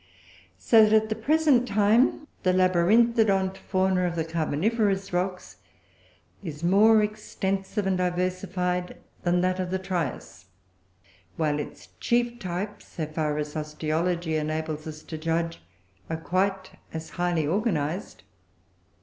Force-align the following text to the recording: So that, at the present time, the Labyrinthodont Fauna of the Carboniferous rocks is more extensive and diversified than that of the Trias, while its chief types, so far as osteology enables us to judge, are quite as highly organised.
So 0.57 0.83
that, 0.83 0.93
at 0.93 1.09
the 1.09 1.15
present 1.15 1.67
time, 1.67 2.27
the 2.41 2.53
Labyrinthodont 2.53 3.55
Fauna 3.55 4.07
of 4.07 4.15
the 4.15 4.25
Carboniferous 4.25 5.13
rocks 5.13 5.57
is 6.43 6.63
more 6.63 7.03
extensive 7.03 7.85
and 7.85 7.99
diversified 7.99 8.97
than 9.21 9.41
that 9.41 9.59
of 9.59 9.69
the 9.69 9.77
Trias, 9.77 10.45
while 11.37 11.59
its 11.59 11.89
chief 11.99 12.39
types, 12.39 12.87
so 12.87 13.05
far 13.05 13.37
as 13.37 13.55
osteology 13.55 14.37
enables 14.37 14.87
us 14.87 15.03
to 15.03 15.19
judge, 15.19 15.61
are 16.09 16.17
quite 16.17 16.71
as 16.91 17.11
highly 17.11 17.45
organised. 17.45 18.23